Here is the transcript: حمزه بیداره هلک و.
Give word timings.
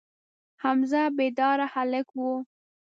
حمزه 0.63 1.03
بیداره 1.17 1.65
هلک 1.73 2.07
و. 2.17 2.21